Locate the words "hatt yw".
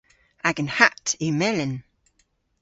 0.77-1.33